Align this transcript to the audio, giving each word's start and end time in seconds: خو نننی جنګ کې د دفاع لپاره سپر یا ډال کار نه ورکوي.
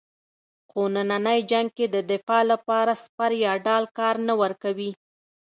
خو 0.69 0.81
نننی 0.95 1.39
جنګ 1.51 1.67
کې 1.77 1.85
د 1.95 1.97
دفاع 2.11 2.41
لپاره 2.51 2.93
سپر 3.03 3.31
یا 3.45 3.53
ډال 3.65 3.83
کار 3.97 4.15
نه 4.27 4.33
ورکوي. 4.41 4.91